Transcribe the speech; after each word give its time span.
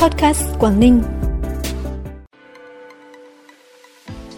Podcast 0.00 0.42
Quảng 0.58 0.80
Ninh. 0.80 1.02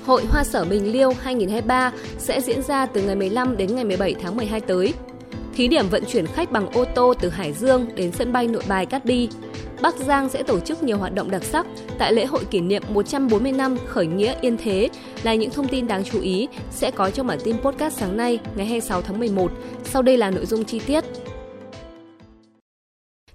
Hội 0.05 0.25
Hoa 0.25 0.45
Sở 0.45 0.65
Bình 0.65 0.93
Liêu 0.93 1.13
2023 1.21 1.93
sẽ 2.19 2.41
diễn 2.41 2.63
ra 2.63 2.87
từ 2.87 3.03
ngày 3.03 3.17
15 3.17 3.57
đến 3.57 3.75
ngày 3.75 3.85
17 3.85 4.15
tháng 4.23 4.37
12 4.37 4.61
tới. 4.61 4.95
Thí 5.55 5.69
điểm 5.69 5.89
vận 5.89 6.05
chuyển 6.09 6.27
khách 6.27 6.53
bằng 6.53 6.71
ô 6.71 6.85
tô 6.85 7.15
từ 7.21 7.29
Hải 7.29 7.53
Dương 7.53 7.87
đến 7.95 8.13
sân 8.13 8.33
bay 8.33 8.47
Nội 8.47 8.63
Bài 8.69 8.87
Cát 8.87 9.05
Bi. 9.05 9.29
Bắc 9.83 9.97
Giang 9.97 10.29
sẽ 10.29 10.43
tổ 10.43 10.61
chức 10.61 10.83
nhiều 10.83 10.99
hoạt 10.99 11.15
động 11.15 11.31
đặc 11.31 11.45
sắc 11.45 11.67
tại 11.99 12.13
lễ 12.13 12.25
hội 12.25 12.45
kỷ 12.45 12.61
niệm 12.61 12.83
140 12.89 13.53
năm 13.53 13.77
khởi 13.87 14.07
nghĩa 14.07 14.35
Yên 14.41 14.57
Thế 14.57 14.89
là 15.23 15.35
những 15.35 15.51
thông 15.51 15.69
tin 15.69 15.87
đáng 15.87 16.05
chú 16.05 16.21
ý 16.21 16.49
sẽ 16.71 16.91
có 16.91 17.11
trong 17.11 17.27
bản 17.27 17.39
tin 17.45 17.57
podcast 17.59 17.99
sáng 17.99 18.17
nay, 18.17 18.39
ngày 18.57 18.67
26 18.67 19.03
tháng 19.03 19.19
11. 19.19 19.53
Sau 19.85 20.03
đây 20.03 20.17
là 20.17 20.31
nội 20.31 20.47
dung 20.47 20.65
chi 20.65 20.81
tiết. 20.87 21.05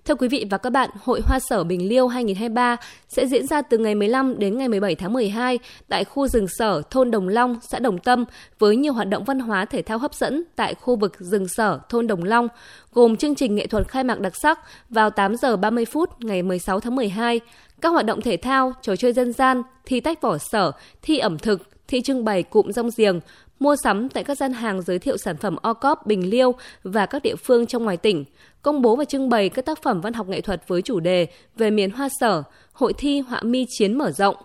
Thưa 0.08 0.16
quý 0.16 0.28
vị 0.28 0.46
và 0.50 0.58
các 0.58 0.70
bạn, 0.70 0.90
Hội 1.04 1.22
Hoa 1.26 1.40
Sở 1.40 1.64
Bình 1.64 1.90
Liêu 1.90 2.08
2023 2.08 2.78
sẽ 3.08 3.28
diễn 3.28 3.48
ra 3.48 3.62
từ 3.62 3.78
ngày 3.78 3.96
15 3.96 4.40
đến 4.40 4.58
ngày 4.58 4.68
17 4.68 4.96
tháng 4.96 5.14
12 5.14 5.60
tại 5.88 6.04
khu 6.04 6.28
rừng 6.28 6.48
sở 6.48 6.82
thôn 6.90 7.12
Đồng 7.12 7.28
Long, 7.28 7.60
xã 7.62 7.80
Đồng 7.80 7.98
Tâm 7.98 8.26
với 8.60 8.76
nhiều 8.76 8.94
hoạt 8.94 9.08
động 9.08 9.24
văn 9.24 9.40
hóa 9.40 9.66
thể 9.66 9.82
thao 9.82 9.98
hấp 9.98 10.14
dẫn 10.14 10.44
tại 10.56 10.74
khu 10.74 10.96
vực 10.96 11.14
rừng 11.20 11.48
sở 11.48 11.80
thôn 11.90 12.08
Đồng 12.08 12.24
Long, 12.24 12.48
gồm 12.94 13.18
chương 13.18 13.36
trình 13.36 13.56
nghệ 13.56 13.68
thuật 13.68 13.88
khai 13.88 14.04
mạc 14.04 14.20
đặc 14.20 14.34
sắc 14.36 14.60
vào 14.90 15.10
8 15.10 15.36
giờ 15.38 15.58
30 15.58 15.86
phút 15.86 16.10
ngày 16.20 16.44
16 16.44 16.80
tháng 16.80 16.96
12, 16.96 17.40
các 17.82 17.90
hoạt 17.90 18.06
động 18.06 18.22
thể 18.22 18.38
thao, 18.38 18.74
trò 18.82 18.96
chơi 18.96 19.14
dân 19.14 19.34
gian, 19.34 19.62
thi 19.86 20.00
tách 20.00 20.22
vỏ 20.22 20.38
sở, 20.38 20.72
thi 21.02 21.18
ẩm 21.18 21.38
thực, 21.38 21.88
thi 21.88 22.02
trưng 22.02 22.26
bày 22.26 22.44
cụm 22.44 22.72
rong 22.72 22.90
giềng, 22.98 23.20
mua 23.60 23.76
sắm 23.84 24.10
tại 24.10 24.24
các 24.24 24.38
gian 24.38 24.54
hàng 24.54 24.82
giới 24.82 25.00
thiệu 25.00 25.18
sản 25.18 25.38
phẩm 25.38 25.56
OcoP 25.56 26.06
Bình 26.06 26.30
Liêu 26.30 26.52
và 26.84 27.06
các 27.06 27.24
địa 27.24 27.36
phương 27.36 27.66
trong 27.66 27.84
ngoài 27.84 27.98
tỉnh, 27.98 28.26
công 28.62 28.82
bố 28.82 28.96
và 28.96 29.06
trưng 29.06 29.30
bày 29.30 29.50
các 29.50 29.66
tác 29.66 29.82
phẩm 29.82 30.02
văn 30.02 30.14
học 30.14 30.28
nghệ 30.28 30.42
thuật 30.42 30.68
với 30.68 30.82
chủ 30.82 31.00
đề 31.00 31.28
về 31.56 31.72
miền 31.72 31.92
hoa 31.92 32.10
sở, 32.20 32.44
hội 32.78 32.94
thi 32.94 33.20
họa 33.20 33.42
mi 33.44 33.66
chiến 33.70 33.98
mở 33.98 34.12
rộng. 34.12 34.36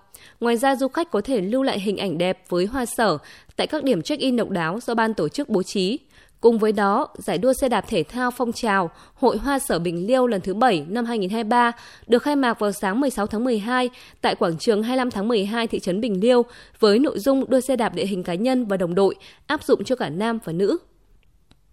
Ngoài 0.41 0.57
ra, 0.57 0.77
du 0.77 0.89
khách 0.89 1.11
có 1.11 1.21
thể 1.21 1.41
lưu 1.41 1.63
lại 1.63 1.81
hình 1.81 1.97
ảnh 1.97 2.19
đẹp 2.19 2.43
với 2.49 2.67
hoa 2.67 2.87
sở 2.87 3.19
tại 3.57 3.67
các 3.67 3.85
điểm 3.85 4.03
check-in 4.03 4.37
độc 4.37 4.51
đáo 4.51 4.79
do 4.83 4.95
ban 4.95 5.15
tổ 5.15 5.29
chức 5.29 5.49
bố 5.49 5.63
trí. 5.63 5.99
Cùng 6.41 6.59
với 6.59 6.73
đó, 6.73 7.09
giải 7.19 7.39
đua 7.39 7.53
xe 7.53 7.69
đạp 7.69 7.85
thể 7.89 8.03
thao 8.03 8.31
phong 8.31 8.53
trào 8.53 8.91
Hội 9.15 9.37
Hoa 9.37 9.59
Sở 9.59 9.79
Bình 9.79 10.07
Liêu 10.07 10.27
lần 10.27 10.41
thứ 10.41 10.55
7 10.55 10.85
năm 10.89 11.05
2023 11.05 11.73
được 12.07 12.23
khai 12.23 12.37
mạc 12.37 12.59
vào 12.59 12.73
sáng 12.73 13.01
16 13.01 13.27
tháng 13.27 13.45
12 13.45 13.91
tại 14.21 14.35
quảng 14.35 14.59
trường 14.59 14.83
25 14.83 15.11
tháng 15.11 15.29
12 15.29 15.67
thị 15.67 15.81
trấn 15.81 16.01
Bình 16.01 16.21
Liêu 16.21 16.43
với 16.81 16.99
nội 16.99 17.19
dung 17.19 17.51
đua 17.51 17.61
xe 17.61 17.77
đạp 17.77 17.95
địa 17.95 18.07
hình 18.07 18.23
cá 18.23 18.35
nhân 18.35 18.67
và 18.67 18.77
đồng 18.77 18.95
đội 18.95 19.15
áp 19.47 19.65
dụng 19.65 19.85
cho 19.85 19.97
cả 19.97 20.09
nam 20.09 20.39
và 20.45 20.53
nữ. 20.53 20.79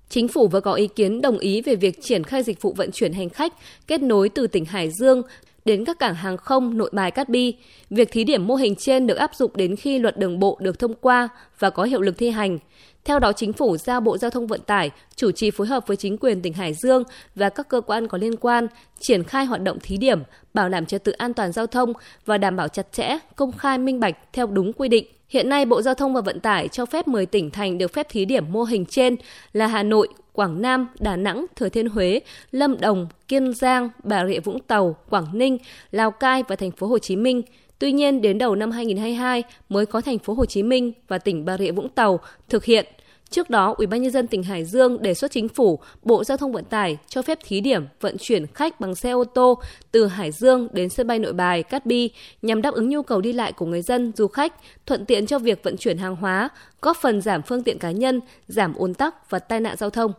Chính 0.10 0.28
phủ 0.28 0.48
vừa 0.48 0.62
có 0.62 0.74
ý 0.74 0.88
kiến 0.88 1.22
đồng 1.22 1.40
ý 1.40 1.62
về 1.62 1.76
việc 1.76 2.00
triển 2.02 2.24
khai 2.24 2.44
dịch 2.44 2.62
vụ 2.62 2.74
vận 2.74 2.92
chuyển 2.92 3.14
hành 3.14 3.30
khách 3.30 3.54
kết 3.88 4.02
nối 4.02 4.30
từ 4.30 4.48
tỉnh 4.48 4.66
Hải 4.66 4.90
Dương 4.92 5.22
đến 5.70 5.86
các 5.86 6.00
cảng 6.00 6.16
hàng 6.16 6.38
không, 6.38 6.78
nội 6.78 6.90
bài 6.94 7.12
Cát 7.12 7.30
Bi. 7.30 7.54
Việc 7.90 8.12
thí 8.12 8.24
điểm 8.24 8.48
mô 8.48 8.56
hình 8.56 8.76
trên 8.76 9.08
được 9.08 9.16
áp 9.18 9.36
dụng 9.36 9.52
đến 9.56 9.76
khi 9.76 10.00
luật 10.00 10.18
đường 10.18 10.40
bộ 10.40 10.58
được 10.62 10.80
thông 10.80 10.94
qua 10.94 11.30
và 11.60 11.70
có 11.70 11.84
hiệu 11.84 12.02
lực 12.02 12.18
thi 12.18 12.30
hành. 12.30 12.60
Theo 13.10 13.20
đó, 13.20 13.34
chính 13.34 13.54
phủ 13.54 13.78
giao 13.78 14.02
Bộ 14.02 14.18
Giao 14.18 14.32
thông 14.32 14.48
Vận 14.48 14.62
tải 14.62 14.92
chủ 15.16 15.32
trì 15.32 15.52
phối 15.52 15.68
hợp 15.68 15.88
với 15.88 15.98
chính 15.98 16.18
quyền 16.18 16.42
tỉnh 16.42 16.54
Hải 16.54 16.74
Dương 16.74 17.04
và 17.36 17.50
các 17.50 17.70
cơ 17.70 17.82
quan 17.82 18.08
có 18.08 18.18
liên 18.18 18.36
quan 18.36 18.68
triển 19.00 19.24
khai 19.24 19.46
hoạt 19.46 19.62
động 19.62 19.78
thí 19.84 19.98
điểm, 19.98 20.20
bảo 20.54 20.70
đảm 20.70 20.86
trật 20.86 21.04
tự 21.04 21.12
an 21.12 21.34
toàn 21.34 21.52
giao 21.52 21.68
thông 21.68 21.94
và 22.26 22.38
đảm 22.38 22.56
bảo 22.56 22.68
chặt 22.68 22.92
chẽ, 22.92 23.18
công 23.36 23.52
khai 23.52 23.78
minh 23.78 24.00
bạch 24.00 24.18
theo 24.34 24.48
đúng 24.48 24.74
quy 24.74 24.90
định. 24.90 25.06
Hiện 25.30 25.50
nay, 25.50 25.66
Bộ 25.66 25.82
Giao 25.82 25.94
thông 25.94 26.14
và 26.14 26.22
Vận 26.22 26.40
tải 26.40 26.68
cho 26.68 26.86
phép 26.86 27.08
10 27.08 27.26
tỉnh 27.26 27.52
thành 27.52 27.78
được 27.78 27.94
phép 27.94 28.10
thí 28.10 28.26
điểm 28.26 28.52
mô 28.52 28.64
hình 28.64 28.86
trên 28.86 29.16
là 29.54 29.68
Hà 29.68 29.84
Nội, 29.84 30.08
Quảng 30.34 30.62
Nam, 30.62 30.88
Đà 31.00 31.16
Nẵng, 31.16 31.46
Thừa 31.56 31.70
Thiên 31.70 31.90
Huế, 31.90 32.20
Lâm 32.52 32.80
Đồng, 32.80 33.08
Kiên 33.28 33.54
Giang, 33.54 33.90
Bà 34.04 34.26
Rịa 34.26 34.40
Vũng 34.40 34.60
Tàu, 34.60 34.96
Quảng 35.10 35.28
Ninh, 35.34 35.58
Lào 35.92 36.12
Cai 36.12 36.44
và 36.48 36.56
thành 36.56 36.72
phố 36.72 36.88
Hồ 36.88 37.00
Chí 37.00 37.16
Minh. 37.16 37.42
Tuy 37.80 37.92
nhiên, 37.92 38.22
đến 38.22 38.38
đầu 38.38 38.56
năm 38.56 38.72
2022 38.72 39.44
mới 39.70 39.86
có 39.86 40.02
thành 40.02 40.20
phố 40.20 40.34
Hồ 40.34 40.46
Chí 40.46 40.64
Minh 40.64 40.92
và 41.08 41.18
tỉnh 41.18 41.46
Bà 41.46 41.58
Rịa 41.58 41.72
Vũng 41.72 41.90
Tàu 41.90 42.20
thực 42.50 42.66
hiện 42.66 42.86
Trước 43.30 43.50
đó, 43.50 43.76
Ủy 43.78 43.88
ban 43.88 44.02
nhân 44.02 44.12
dân 44.12 44.28
tỉnh 44.28 44.44
Hải 44.44 44.66
Dương 44.66 45.02
đề 45.02 45.14
xuất 45.14 45.32
chính 45.32 45.50
phủ, 45.50 45.80
Bộ 46.04 46.24
Giao 46.24 46.38
thông 46.38 46.52
Vận 46.52 46.66
tải 46.66 46.98
cho 47.08 47.22
phép 47.22 47.40
thí 47.46 47.62
điểm 47.62 47.86
vận 48.02 48.16
chuyển 48.20 48.48
khách 48.48 48.80
bằng 48.80 48.96
xe 48.96 49.12
ô 49.12 49.24
tô 49.24 49.62
từ 49.92 50.08
Hải 50.08 50.32
Dương 50.32 50.68
đến 50.72 50.90
sân 50.90 51.08
bay 51.08 51.20
Nội 51.20 51.34
Bài, 51.34 51.64
Cát 51.64 51.86
Bi 51.86 52.10
nhằm 52.42 52.62
đáp 52.62 52.74
ứng 52.74 52.90
nhu 52.90 53.04
cầu 53.04 53.22
đi 53.22 53.34
lại 53.34 53.52
của 53.52 53.66
người 53.66 53.82
dân, 53.82 54.12
du 54.16 54.28
khách, 54.28 54.54
thuận 54.86 55.06
tiện 55.06 55.26
cho 55.26 55.40
việc 55.40 55.64
vận 55.64 55.78
chuyển 55.78 55.98
hàng 55.98 56.16
hóa, 56.16 56.50
góp 56.82 56.98
phần 56.98 57.22
giảm 57.22 57.42
phương 57.42 57.64
tiện 57.64 57.80
cá 57.80 57.92
nhân, 57.92 58.22
giảm 58.48 58.74
ùn 58.74 58.94
tắc 58.94 59.30
và 59.30 59.40
tai 59.40 59.60
nạn 59.60 59.76
giao 59.78 59.90
thông. 59.90 60.14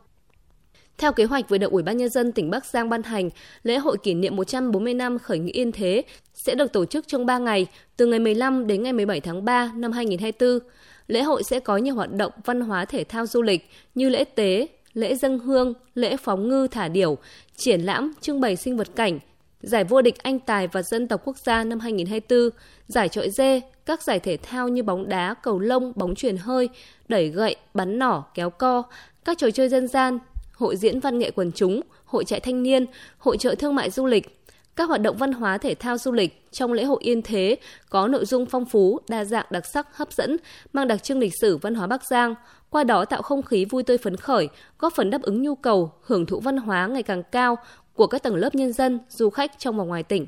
Theo 0.98 1.12
kế 1.12 1.24
hoạch 1.24 1.48
vừa 1.48 1.58
được 1.58 1.72
Ủy 1.72 1.82
ban 1.82 1.96
nhân 1.96 2.08
dân 2.08 2.32
tỉnh 2.32 2.50
Bắc 2.50 2.64
Giang 2.64 2.88
ban 2.88 3.02
hành, 3.02 3.30
lễ 3.62 3.78
hội 3.78 3.96
kỷ 4.02 4.14
niệm 4.14 4.36
140 4.36 4.94
năm 4.94 5.18
khởi 5.18 5.38
nghĩa 5.38 5.52
Yên 5.52 5.72
Thế 5.72 6.02
sẽ 6.34 6.54
được 6.54 6.72
tổ 6.72 6.84
chức 6.84 7.08
trong 7.08 7.26
3 7.26 7.38
ngày, 7.38 7.66
từ 7.96 8.06
ngày 8.06 8.18
15 8.18 8.66
đến 8.66 8.82
ngày 8.82 8.92
17 8.92 9.20
tháng 9.20 9.44
3 9.44 9.72
năm 9.76 9.92
2024. 9.92 10.68
Lễ 11.10 11.22
hội 11.22 11.42
sẽ 11.42 11.60
có 11.60 11.76
nhiều 11.76 11.94
hoạt 11.94 12.12
động 12.12 12.32
văn 12.44 12.60
hóa 12.60 12.84
thể 12.84 13.04
thao 13.04 13.26
du 13.26 13.42
lịch 13.42 13.70
như 13.94 14.08
lễ 14.08 14.24
tế, 14.24 14.68
lễ 14.92 15.14
dân 15.14 15.38
hương, 15.38 15.74
lễ 15.94 16.16
phóng 16.16 16.48
ngư 16.48 16.68
thả 16.70 16.88
điểu, 16.88 17.18
triển 17.56 17.80
lãm, 17.80 18.12
trưng 18.20 18.40
bày 18.40 18.56
sinh 18.56 18.76
vật 18.76 18.88
cảnh, 18.96 19.18
giải 19.60 19.84
vô 19.84 20.02
địch 20.02 20.22
anh 20.22 20.38
tài 20.38 20.66
và 20.66 20.82
dân 20.82 21.08
tộc 21.08 21.20
quốc 21.24 21.36
gia 21.38 21.64
năm 21.64 21.80
2024, 21.80 22.50
giải 22.86 23.08
trọi 23.08 23.30
dê, 23.30 23.60
các 23.86 24.02
giải 24.02 24.20
thể 24.20 24.36
thao 24.36 24.68
như 24.68 24.82
bóng 24.82 25.08
đá, 25.08 25.34
cầu 25.34 25.58
lông, 25.58 25.92
bóng 25.96 26.14
truyền 26.14 26.36
hơi, 26.36 26.68
đẩy 27.08 27.28
gậy, 27.28 27.56
bắn 27.74 27.98
nỏ, 27.98 28.24
kéo 28.34 28.50
co, 28.50 28.82
các 29.24 29.38
trò 29.38 29.50
chơi 29.50 29.68
dân 29.68 29.88
gian, 29.88 30.18
hội 30.54 30.76
diễn 30.76 31.00
văn 31.00 31.18
nghệ 31.18 31.30
quần 31.30 31.52
chúng, 31.52 31.80
hội 32.04 32.24
trại 32.24 32.40
thanh 32.40 32.62
niên, 32.62 32.86
hội 33.18 33.38
trợ 33.38 33.54
thương 33.54 33.74
mại 33.74 33.90
du 33.90 34.06
lịch, 34.06 34.39
các 34.76 34.88
hoạt 34.88 35.00
động 35.00 35.16
văn 35.16 35.32
hóa 35.32 35.58
thể 35.58 35.74
thao 35.74 35.98
du 35.98 36.12
lịch 36.12 36.50
trong 36.50 36.72
lễ 36.72 36.84
hội 36.84 36.98
Yên 37.00 37.22
Thế 37.22 37.56
có 37.90 38.08
nội 38.08 38.24
dung 38.24 38.46
phong 38.46 38.64
phú, 38.64 39.00
đa 39.08 39.24
dạng 39.24 39.46
đặc 39.50 39.66
sắc, 39.66 39.96
hấp 39.96 40.12
dẫn, 40.12 40.36
mang 40.72 40.88
đặc 40.88 41.02
trưng 41.02 41.18
lịch 41.18 41.32
sử 41.40 41.56
văn 41.56 41.74
hóa 41.74 41.86
Bắc 41.86 42.02
Giang, 42.10 42.34
qua 42.70 42.84
đó 42.84 43.04
tạo 43.04 43.22
không 43.22 43.42
khí 43.42 43.64
vui 43.64 43.82
tươi 43.82 43.98
phấn 43.98 44.16
khởi, 44.16 44.48
góp 44.78 44.92
phần 44.96 45.10
đáp 45.10 45.22
ứng 45.22 45.42
nhu 45.42 45.54
cầu 45.54 45.92
hưởng 46.02 46.26
thụ 46.26 46.40
văn 46.40 46.56
hóa 46.56 46.86
ngày 46.86 47.02
càng 47.02 47.22
cao 47.22 47.56
của 47.94 48.06
các 48.06 48.22
tầng 48.22 48.36
lớp 48.36 48.54
nhân 48.54 48.72
dân, 48.72 48.98
du 49.08 49.30
khách 49.30 49.58
trong 49.58 49.76
và 49.76 49.84
ngoài 49.84 50.02
tỉnh. 50.02 50.26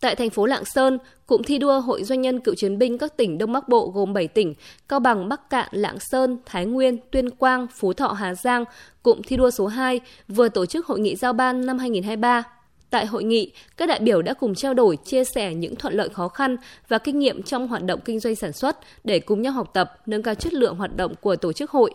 Tại 0.00 0.14
thành 0.14 0.30
phố 0.30 0.46
Lạng 0.46 0.64
Sơn, 0.64 0.98
cụm 1.26 1.42
thi 1.42 1.58
đua 1.58 1.80
Hội 1.80 2.04
Doanh 2.04 2.20
nhân 2.20 2.40
Cựu 2.40 2.54
chiến 2.54 2.78
binh 2.78 2.98
các 2.98 3.16
tỉnh 3.16 3.38
Đông 3.38 3.52
Bắc 3.52 3.68
Bộ 3.68 3.92
gồm 3.94 4.12
7 4.12 4.28
tỉnh, 4.28 4.54
Cao 4.88 5.00
Bằng, 5.00 5.28
Bắc 5.28 5.50
Cạn, 5.50 5.68
Lạng 5.70 5.96
Sơn, 6.00 6.38
Thái 6.46 6.66
Nguyên, 6.66 6.98
Tuyên 7.10 7.30
Quang, 7.30 7.66
Phú 7.74 7.92
Thọ, 7.92 8.08
Hà 8.08 8.34
Giang, 8.34 8.64
cụm 9.02 9.20
thi 9.26 9.36
đua 9.36 9.50
số 9.50 9.66
2 9.66 10.00
vừa 10.28 10.48
tổ 10.48 10.66
chức 10.66 10.86
hội 10.86 11.00
nghị 11.00 11.16
giao 11.16 11.32
ban 11.32 11.66
năm 11.66 11.78
2023 11.78 12.57
Tại 12.90 13.06
hội 13.06 13.24
nghị, 13.24 13.52
các 13.76 13.88
đại 13.88 14.00
biểu 14.00 14.22
đã 14.22 14.34
cùng 14.34 14.54
trao 14.54 14.74
đổi, 14.74 14.96
chia 14.96 15.24
sẻ 15.24 15.54
những 15.54 15.76
thuận 15.76 15.94
lợi 15.94 16.08
khó 16.08 16.28
khăn 16.28 16.56
và 16.88 16.98
kinh 16.98 17.18
nghiệm 17.18 17.42
trong 17.42 17.68
hoạt 17.68 17.82
động 17.82 18.00
kinh 18.04 18.20
doanh 18.20 18.34
sản 18.34 18.52
xuất 18.52 18.78
để 19.04 19.20
cùng 19.20 19.42
nhau 19.42 19.52
học 19.52 19.70
tập, 19.74 19.92
nâng 20.06 20.22
cao 20.22 20.34
chất 20.34 20.54
lượng 20.54 20.76
hoạt 20.76 20.96
động 20.96 21.14
của 21.20 21.36
tổ 21.36 21.52
chức 21.52 21.70
hội, 21.70 21.94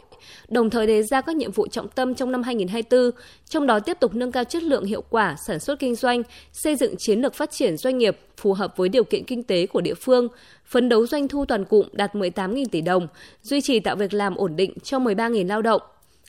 đồng 0.49 0.69
thời 0.69 0.87
đề 0.87 1.03
ra 1.03 1.21
các 1.21 1.35
nhiệm 1.35 1.51
vụ 1.51 1.67
trọng 1.67 1.87
tâm 1.87 2.15
trong 2.15 2.31
năm 2.31 2.43
2024, 2.43 3.11
trong 3.49 3.67
đó 3.67 3.79
tiếp 3.79 3.97
tục 3.99 4.15
nâng 4.15 4.31
cao 4.31 4.43
chất 4.43 4.63
lượng 4.63 4.85
hiệu 4.85 5.03
quả 5.09 5.35
sản 5.47 5.59
xuất 5.59 5.79
kinh 5.79 5.95
doanh, 5.95 6.23
xây 6.51 6.75
dựng 6.75 6.95
chiến 6.97 7.21
lược 7.21 7.33
phát 7.33 7.51
triển 7.51 7.77
doanh 7.77 7.97
nghiệp 7.97 8.17
phù 8.37 8.53
hợp 8.53 8.77
với 8.77 8.89
điều 8.89 9.03
kiện 9.03 9.23
kinh 9.23 9.43
tế 9.43 9.65
của 9.65 9.81
địa 9.81 9.93
phương, 9.93 10.27
phấn 10.65 10.89
đấu 10.89 11.07
doanh 11.07 11.27
thu 11.27 11.45
toàn 11.45 11.65
cụm 11.65 11.85
đạt 11.91 12.15
18.000 12.15 12.65
tỷ 12.71 12.81
đồng, 12.81 13.07
duy 13.41 13.61
trì 13.61 13.79
tạo 13.79 13.95
việc 13.95 14.13
làm 14.13 14.35
ổn 14.35 14.55
định 14.55 14.73
cho 14.83 14.99
13.000 14.99 15.47
lao 15.47 15.61
động, 15.61 15.81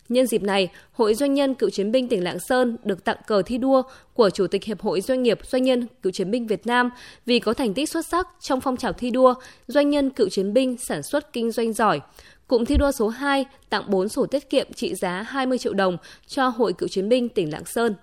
Nhân 0.08 0.26
dịp 0.26 0.42
này, 0.42 0.68
Hội 0.92 1.14
Doanh 1.14 1.34
nhân 1.34 1.54
Cựu 1.54 1.70
chiến 1.70 1.92
binh 1.92 2.08
tỉnh 2.08 2.24
Lạng 2.24 2.38
Sơn 2.38 2.76
được 2.84 3.04
tặng 3.04 3.16
cờ 3.26 3.42
thi 3.42 3.58
đua 3.58 3.82
của 4.14 4.30
Chủ 4.30 4.46
tịch 4.46 4.64
Hiệp 4.64 4.80
hội 4.80 5.00
Doanh 5.00 5.22
nghiệp 5.22 5.38
Doanh 5.42 5.62
nhân 5.62 5.86
Cựu 6.02 6.12
chiến 6.12 6.30
binh 6.30 6.46
Việt 6.46 6.66
Nam 6.66 6.90
vì 7.26 7.38
có 7.38 7.54
thành 7.54 7.74
tích 7.74 7.90
xuất 7.90 8.06
sắc 8.06 8.28
trong 8.40 8.60
phong 8.60 8.76
trào 8.76 8.92
thi 8.92 9.10
đua 9.10 9.34
Doanh 9.66 9.90
nhân 9.90 10.10
Cựu 10.10 10.28
chiến 10.28 10.52
binh 10.52 10.76
sản 10.78 11.02
xuất 11.02 11.32
kinh 11.32 11.50
doanh 11.50 11.72
giỏi. 11.72 12.00
Cụm 12.46 12.64
thi 12.64 12.76
đua 12.76 12.92
số 12.92 13.08
2 13.08 13.44
tặng 13.70 13.90
4 13.90 14.08
sổ 14.08 14.26
tiết 14.26 14.50
kiệm 14.50 14.72
trị 14.72 14.94
giá 14.94 15.22
20 15.22 15.58
triệu 15.58 15.74
đồng 15.74 15.96
cho 16.26 16.48
Hội 16.48 16.72
Cựu 16.72 16.88
chiến 16.88 17.08
binh 17.08 17.28
tỉnh 17.28 17.52
Lạng 17.52 17.64
Sơn. 17.64 17.94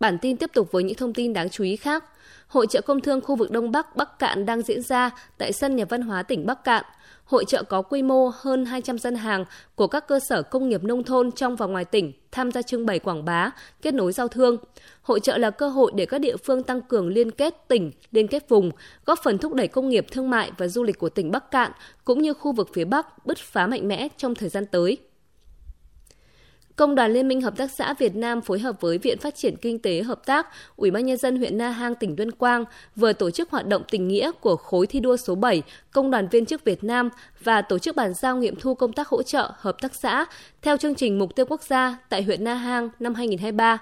Bản 0.00 0.18
tin 0.18 0.36
tiếp 0.36 0.50
tục 0.54 0.72
với 0.72 0.82
những 0.82 0.96
thông 0.96 1.14
tin 1.14 1.32
đáng 1.32 1.50
chú 1.50 1.64
ý 1.64 1.76
khác. 1.76 2.04
Hội 2.46 2.66
trợ 2.66 2.80
công 2.80 3.00
thương 3.00 3.20
khu 3.20 3.36
vực 3.36 3.50
Đông 3.50 3.72
Bắc 3.72 3.96
Bắc 3.96 4.18
Cạn 4.18 4.46
đang 4.46 4.62
diễn 4.62 4.82
ra 4.82 5.10
tại 5.38 5.52
sân 5.52 5.76
nhà 5.76 5.84
văn 5.84 6.02
hóa 6.02 6.22
tỉnh 6.22 6.46
Bắc 6.46 6.64
Cạn. 6.64 6.84
Hội 7.24 7.44
trợ 7.44 7.62
có 7.62 7.82
quy 7.82 8.02
mô 8.02 8.30
hơn 8.34 8.64
200 8.64 8.98
dân 8.98 9.14
hàng 9.14 9.44
của 9.74 9.86
các 9.86 10.08
cơ 10.08 10.20
sở 10.20 10.42
công 10.42 10.68
nghiệp 10.68 10.84
nông 10.84 11.04
thôn 11.04 11.32
trong 11.32 11.56
và 11.56 11.66
ngoài 11.66 11.84
tỉnh 11.84 12.12
tham 12.32 12.50
gia 12.50 12.62
trưng 12.62 12.86
bày 12.86 12.98
quảng 12.98 13.24
bá, 13.24 13.50
kết 13.82 13.94
nối 13.94 14.12
giao 14.12 14.28
thương. 14.28 14.56
Hội 15.02 15.20
trợ 15.20 15.38
là 15.38 15.50
cơ 15.50 15.68
hội 15.68 15.92
để 15.94 16.06
các 16.06 16.18
địa 16.18 16.36
phương 16.36 16.62
tăng 16.62 16.80
cường 16.80 17.08
liên 17.08 17.30
kết 17.30 17.68
tỉnh, 17.68 17.90
liên 18.12 18.28
kết 18.28 18.48
vùng, 18.48 18.70
góp 19.06 19.18
phần 19.24 19.38
thúc 19.38 19.54
đẩy 19.54 19.68
công 19.68 19.88
nghiệp 19.88 20.06
thương 20.10 20.30
mại 20.30 20.52
và 20.58 20.68
du 20.68 20.82
lịch 20.82 20.98
của 20.98 21.08
tỉnh 21.08 21.30
Bắc 21.30 21.50
Cạn 21.50 21.72
cũng 22.04 22.22
như 22.22 22.34
khu 22.34 22.52
vực 22.52 22.68
phía 22.72 22.84
Bắc 22.84 23.26
bứt 23.26 23.38
phá 23.38 23.66
mạnh 23.66 23.88
mẽ 23.88 24.08
trong 24.16 24.34
thời 24.34 24.48
gian 24.48 24.66
tới. 24.66 24.98
Công 26.80 26.94
đoàn 26.94 27.12
Liên 27.12 27.28
minh 27.28 27.40
Hợp 27.40 27.56
tác 27.56 27.70
xã 27.70 27.94
Việt 27.94 28.16
Nam 28.16 28.40
phối 28.40 28.58
hợp 28.58 28.80
với 28.80 28.98
Viện 28.98 29.18
Phát 29.18 29.34
triển 29.34 29.56
Kinh 29.56 29.78
tế 29.78 30.02
Hợp 30.02 30.26
tác, 30.26 30.46
Ủy 30.76 30.90
ban 30.90 31.06
Nhân 31.06 31.16
dân 31.16 31.36
huyện 31.36 31.58
Na 31.58 31.70
Hang 31.70 31.94
tỉnh 31.94 32.16
Tuyên 32.16 32.32
Quang 32.32 32.64
vừa 32.96 33.12
tổ 33.12 33.30
chức 33.30 33.50
hoạt 33.50 33.66
động 33.66 33.82
tình 33.90 34.08
nghĩa 34.08 34.30
của 34.40 34.56
khối 34.56 34.86
thi 34.86 35.00
đua 35.00 35.16
số 35.16 35.34
7 35.34 35.62
Công 35.92 36.10
đoàn 36.10 36.28
viên 36.28 36.46
chức 36.46 36.64
Việt 36.64 36.84
Nam 36.84 37.08
và 37.44 37.62
tổ 37.62 37.78
chức 37.78 37.96
bàn 37.96 38.14
giao 38.14 38.36
nghiệm 38.36 38.56
thu 38.56 38.74
công 38.74 38.92
tác 38.92 39.08
hỗ 39.08 39.22
trợ 39.22 39.52
hợp 39.56 39.76
tác 39.80 39.94
xã 39.94 40.24
theo 40.62 40.76
chương 40.76 40.94
trình 40.94 41.18
Mục 41.18 41.36
tiêu 41.36 41.46
Quốc 41.48 41.62
gia 41.62 41.98
tại 42.08 42.22
huyện 42.22 42.44
Na 42.44 42.54
Hang 42.54 42.88
năm 43.00 43.14
2023. 43.14 43.78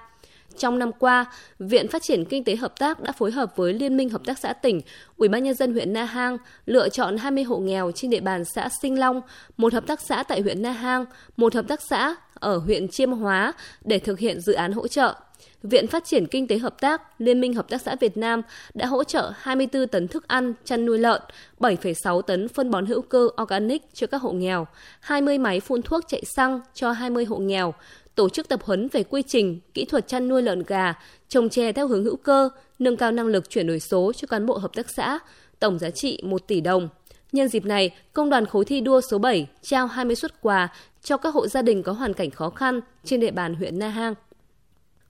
Trong 0.57 0.79
năm 0.79 0.91
qua, 0.99 1.25
Viện 1.59 1.87
Phát 1.87 2.01
triển 2.01 2.25
Kinh 2.25 2.43
tế 2.43 2.55
Hợp 2.55 2.79
tác 2.79 3.03
đã 3.03 3.11
phối 3.11 3.31
hợp 3.31 3.55
với 3.55 3.73
Liên 3.73 3.97
minh 3.97 4.09
Hợp 4.09 4.21
tác 4.25 4.39
xã 4.39 4.53
tỉnh, 4.53 4.81
Ủy 5.17 5.29
ban 5.29 5.43
nhân 5.43 5.55
dân 5.55 5.73
huyện 5.73 5.93
Na 5.93 6.03
Hang 6.03 6.37
lựa 6.65 6.89
chọn 6.89 7.17
20 7.17 7.43
hộ 7.43 7.57
nghèo 7.57 7.91
trên 7.95 8.11
địa 8.11 8.19
bàn 8.19 8.45
xã 8.45 8.69
Sinh 8.81 8.99
Long, 8.99 9.21
một 9.57 9.73
hợp 9.73 9.87
tác 9.87 10.01
xã 10.01 10.23
tại 10.23 10.41
huyện 10.41 10.61
Na 10.61 10.71
Hang, 10.71 11.05
một 11.37 11.53
hợp 11.53 11.67
tác 11.67 11.81
xã 11.81 12.15
ở 12.39 12.57
huyện 12.57 12.87
Chiêm 12.87 13.11
Hóa 13.11 13.53
để 13.85 13.99
thực 13.99 14.19
hiện 14.19 14.41
dự 14.41 14.53
án 14.53 14.71
hỗ 14.71 14.87
trợ. 14.87 15.15
Viện 15.63 15.87
Phát 15.87 16.05
triển 16.05 16.27
Kinh 16.27 16.47
tế 16.47 16.57
Hợp 16.57 16.81
tác, 16.81 17.01
Liên 17.21 17.41
minh 17.41 17.53
Hợp 17.53 17.69
tác 17.69 17.81
xã 17.81 17.95
Việt 17.95 18.17
Nam 18.17 18.41
đã 18.73 18.85
hỗ 18.85 19.03
trợ 19.03 19.31
24 19.37 19.87
tấn 19.87 20.07
thức 20.07 20.27
ăn, 20.27 20.53
chăn 20.65 20.85
nuôi 20.85 20.99
lợn, 20.99 21.21
7,6 21.59 22.21
tấn 22.21 22.47
phân 22.47 22.71
bón 22.71 22.85
hữu 22.85 23.01
cơ 23.01 23.27
organic 23.41 23.81
cho 23.93 24.07
các 24.07 24.21
hộ 24.21 24.31
nghèo, 24.31 24.67
20 24.99 25.37
máy 25.37 25.59
phun 25.59 25.81
thuốc 25.81 26.03
chạy 26.07 26.23
xăng 26.35 26.61
cho 26.73 26.91
20 26.91 27.25
hộ 27.25 27.37
nghèo, 27.37 27.73
tổ 28.15 28.29
chức 28.29 28.47
tập 28.47 28.59
huấn 28.63 28.87
về 28.91 29.03
quy 29.03 29.21
trình, 29.27 29.59
kỹ 29.73 29.85
thuật 29.85 30.07
chăn 30.07 30.27
nuôi 30.27 30.41
lợn 30.41 30.63
gà, 30.63 30.93
trồng 31.29 31.49
chè 31.49 31.71
theo 31.71 31.87
hướng 31.87 32.03
hữu 32.03 32.15
cơ, 32.15 32.49
nâng 32.79 32.97
cao 32.97 33.11
năng 33.11 33.27
lực 33.27 33.49
chuyển 33.49 33.67
đổi 33.67 33.79
số 33.79 34.11
cho 34.13 34.27
cán 34.27 34.45
bộ 34.45 34.57
hợp 34.57 34.71
tác 34.75 34.85
xã, 34.97 35.19
tổng 35.59 35.79
giá 35.79 35.89
trị 35.89 36.21
1 36.23 36.47
tỷ 36.47 36.61
đồng. 36.61 36.89
Nhân 37.31 37.47
dịp 37.47 37.65
này, 37.65 37.91
Công 38.13 38.29
đoàn 38.29 38.45
khối 38.45 38.65
thi 38.65 38.81
đua 38.81 39.01
số 39.01 39.17
7 39.17 39.47
trao 39.61 39.87
20 39.87 40.15
xuất 40.15 40.41
quà 40.41 40.67
cho 41.03 41.17
các 41.17 41.33
hộ 41.33 41.47
gia 41.47 41.61
đình 41.61 41.83
có 41.83 41.91
hoàn 41.91 42.13
cảnh 42.13 42.31
khó 42.31 42.49
khăn 42.49 42.81
trên 43.03 43.19
địa 43.19 43.31
bàn 43.31 43.53
huyện 43.53 43.79
Na 43.79 43.89
Hang, 43.89 44.13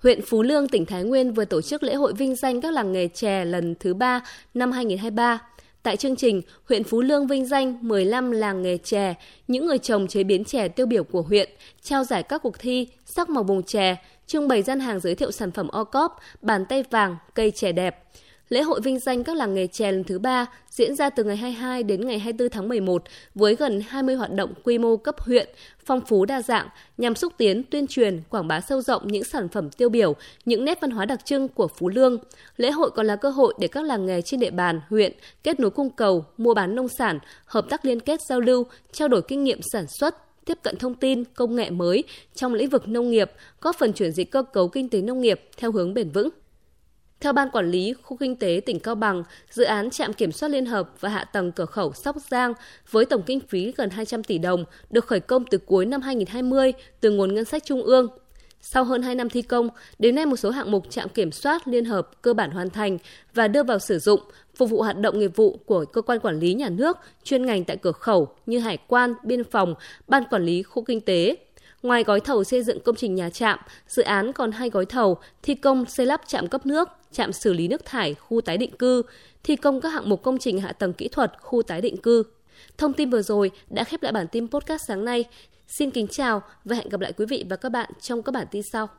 Huyện 0.03 0.21
Phú 0.21 0.43
Lương, 0.43 0.67
tỉnh 0.67 0.85
Thái 0.85 1.03
Nguyên 1.03 1.33
vừa 1.33 1.45
tổ 1.45 1.61
chức 1.61 1.83
lễ 1.83 1.93
hội 1.93 2.13
vinh 2.13 2.35
danh 2.35 2.61
các 2.61 2.73
làng 2.73 2.91
nghề 2.91 3.07
chè 3.07 3.45
lần 3.45 3.75
thứ 3.79 3.93
3 3.93 4.21
năm 4.53 4.71
2023. 4.71 5.39
Tại 5.83 5.97
chương 5.97 6.15
trình, 6.15 6.41
huyện 6.69 6.83
Phú 6.83 7.01
Lương 7.01 7.27
vinh 7.27 7.45
danh 7.45 7.77
15 7.81 8.31
làng 8.31 8.61
nghề 8.61 8.77
chè, 8.77 9.13
những 9.47 9.65
người 9.65 9.77
trồng 9.77 10.07
chế 10.07 10.23
biến 10.23 10.45
chè 10.45 10.67
tiêu 10.67 10.85
biểu 10.85 11.03
của 11.03 11.21
huyện, 11.21 11.49
trao 11.81 12.03
giải 12.03 12.23
các 12.23 12.41
cuộc 12.43 12.59
thi 12.59 12.87
sắc 13.05 13.29
màu 13.29 13.43
vùng 13.43 13.63
chè, 13.63 13.95
trưng 14.27 14.47
bày 14.47 14.61
gian 14.61 14.79
hàng 14.79 14.99
giới 14.99 15.15
thiệu 15.15 15.31
sản 15.31 15.51
phẩm 15.51 15.67
o 15.67 15.83
cóp, 15.83 16.19
bàn 16.41 16.65
tay 16.65 16.83
vàng, 16.91 17.15
cây 17.33 17.51
chè 17.51 17.71
đẹp. 17.71 18.03
Lễ 18.49 18.61
hội 18.61 18.81
vinh 18.81 18.99
danh 18.99 19.23
các 19.23 19.35
làng 19.35 19.53
nghề 19.53 19.67
chè 19.67 19.91
lần 19.91 20.03
thứ 20.03 20.19
ba 20.19 20.45
diễn 20.69 20.95
ra 20.95 21.09
từ 21.09 21.23
ngày 21.23 21.37
22 21.37 21.83
đến 21.83 22.07
ngày 22.07 22.19
24 22.19 22.49
tháng 22.49 22.69
11 22.69 23.03
với 23.35 23.55
gần 23.55 23.81
20 23.87 24.15
hoạt 24.15 24.31
động 24.31 24.53
quy 24.63 24.77
mô 24.77 24.97
cấp 24.97 25.19
huyện, 25.19 25.49
phong 25.85 26.01
phú 26.01 26.25
đa 26.25 26.41
dạng 26.41 26.67
nhằm 26.97 27.15
xúc 27.15 27.33
tiến, 27.37 27.63
tuyên 27.63 27.87
truyền, 27.87 28.21
quảng 28.29 28.47
bá 28.47 28.61
sâu 28.61 28.81
rộng 28.81 29.07
những 29.07 29.23
sản 29.23 29.49
phẩm 29.49 29.69
tiêu 29.69 29.89
biểu, 29.89 30.15
những 30.45 30.65
nét 30.65 30.81
văn 30.81 30.91
hóa 30.91 31.05
đặc 31.05 31.25
trưng 31.25 31.47
của 31.47 31.67
Phú 31.67 31.89
Lương. 31.89 32.17
Lễ 32.57 32.71
hội 32.71 32.91
còn 32.91 33.07
là 33.07 33.15
cơ 33.15 33.29
hội 33.29 33.53
để 33.59 33.67
các 33.67 33.85
làng 33.85 34.05
nghề 34.05 34.21
trên 34.21 34.39
địa 34.39 34.51
bàn 34.51 34.81
huyện 34.89 35.13
kết 35.43 35.59
nối 35.59 35.71
cung 35.71 35.89
cầu, 35.89 36.25
mua 36.37 36.53
bán 36.53 36.75
nông 36.75 36.87
sản, 36.87 37.19
hợp 37.45 37.65
tác 37.69 37.85
liên 37.85 37.99
kết 37.99 38.19
giao 38.29 38.39
lưu, 38.39 38.65
trao 38.91 39.07
đổi 39.07 39.21
kinh 39.21 39.43
nghiệm 39.43 39.59
sản 39.73 39.85
xuất, 39.99 40.45
tiếp 40.45 40.57
cận 40.63 40.75
thông 40.77 40.95
tin, 40.95 41.23
công 41.23 41.55
nghệ 41.55 41.69
mới 41.69 42.03
trong 42.35 42.53
lĩnh 42.53 42.69
vực 42.69 42.87
nông 42.87 43.09
nghiệp, 43.11 43.31
góp 43.61 43.75
phần 43.79 43.93
chuyển 43.93 44.11
dịch 44.11 44.31
cơ 44.31 44.43
cấu 44.43 44.67
kinh 44.67 44.89
tế 44.89 45.01
nông 45.01 45.21
nghiệp 45.21 45.41
theo 45.57 45.71
hướng 45.71 45.93
bền 45.93 46.09
vững. 46.09 46.29
Theo 47.21 47.33
Ban 47.33 47.49
Quản 47.49 47.71
lý 47.71 47.93
Khu 48.01 48.17
Kinh 48.17 48.35
tế 48.35 48.61
tỉnh 48.65 48.79
Cao 48.79 48.95
Bằng, 48.95 49.23
dự 49.49 49.63
án 49.63 49.89
trạm 49.89 50.13
kiểm 50.13 50.31
soát 50.31 50.49
liên 50.49 50.65
hợp 50.65 50.89
và 50.99 51.09
hạ 51.09 51.23
tầng 51.23 51.51
cửa 51.51 51.65
khẩu 51.65 51.93
Sóc 51.93 52.17
Giang 52.29 52.53
với 52.91 53.05
tổng 53.05 53.21
kinh 53.25 53.39
phí 53.39 53.73
gần 53.77 53.89
200 53.89 54.23
tỷ 54.23 54.37
đồng 54.37 54.65
được 54.89 55.05
khởi 55.05 55.19
công 55.19 55.45
từ 55.45 55.57
cuối 55.57 55.85
năm 55.85 56.01
2020 56.01 56.73
từ 56.99 57.11
nguồn 57.11 57.33
ngân 57.33 57.45
sách 57.45 57.63
trung 57.65 57.83
ương. 57.83 58.07
Sau 58.61 58.83
hơn 58.83 59.01
2 59.01 59.15
năm 59.15 59.29
thi 59.29 59.41
công, 59.41 59.69
đến 59.99 60.15
nay 60.15 60.25
một 60.25 60.35
số 60.35 60.49
hạng 60.49 60.71
mục 60.71 60.89
trạm 60.89 61.09
kiểm 61.09 61.31
soát 61.31 61.67
liên 61.67 61.85
hợp 61.85 62.21
cơ 62.21 62.33
bản 62.33 62.51
hoàn 62.51 62.69
thành 62.69 62.97
và 63.33 63.47
đưa 63.47 63.63
vào 63.63 63.79
sử 63.79 63.99
dụng, 63.99 64.19
phục 64.55 64.69
vụ 64.69 64.81
hoạt 64.81 64.99
động 64.99 65.19
nghiệp 65.19 65.35
vụ 65.35 65.57
của 65.65 65.85
cơ 65.85 66.01
quan 66.01 66.19
quản 66.19 66.39
lý 66.39 66.53
nhà 66.53 66.69
nước 66.69 66.97
chuyên 67.23 67.45
ngành 67.45 67.63
tại 67.63 67.77
cửa 67.77 67.91
khẩu 67.91 68.27
như 68.45 68.59
hải 68.59 68.77
quan, 68.87 69.13
biên 69.23 69.43
phòng, 69.43 69.75
ban 70.07 70.23
quản 70.29 70.45
lý 70.45 70.63
khu 70.63 70.83
kinh 70.83 71.01
tế, 71.01 71.35
Ngoài 71.83 72.03
gói 72.03 72.19
thầu 72.19 72.43
xây 72.43 72.63
dựng 72.63 72.79
công 72.79 72.95
trình 72.95 73.15
nhà 73.15 73.29
trạm, 73.29 73.59
dự 73.87 74.03
án 74.03 74.33
còn 74.33 74.51
hai 74.51 74.69
gói 74.69 74.85
thầu 74.85 75.17
thi 75.43 75.55
công 75.55 75.85
xây 75.85 76.05
lắp 76.05 76.21
trạm 76.27 76.47
cấp 76.47 76.65
nước, 76.65 76.89
trạm 77.11 77.33
xử 77.33 77.53
lý 77.53 77.67
nước 77.67 77.85
thải, 77.85 78.13
khu 78.13 78.41
tái 78.41 78.57
định 78.57 78.71
cư, 78.71 79.01
thi 79.43 79.55
công 79.55 79.81
các 79.81 79.89
hạng 79.89 80.09
mục 80.09 80.23
công 80.23 80.37
trình 80.37 80.61
hạ 80.61 80.71
tầng 80.71 80.93
kỹ 80.93 81.07
thuật, 81.07 81.33
khu 81.41 81.61
tái 81.61 81.81
định 81.81 81.97
cư. 81.97 82.23
Thông 82.77 82.93
tin 82.93 83.09
vừa 83.09 83.21
rồi 83.21 83.51
đã 83.69 83.83
khép 83.83 84.03
lại 84.03 84.11
bản 84.11 84.27
tin 84.27 84.47
podcast 84.47 84.85
sáng 84.87 85.05
nay. 85.05 85.25
Xin 85.67 85.91
kính 85.91 86.07
chào 86.07 86.41
và 86.65 86.75
hẹn 86.75 86.89
gặp 86.89 87.01
lại 87.01 87.13
quý 87.13 87.25
vị 87.25 87.45
và 87.49 87.55
các 87.55 87.69
bạn 87.69 87.89
trong 88.01 88.23
các 88.23 88.31
bản 88.31 88.47
tin 88.51 88.63
sau. 88.63 88.87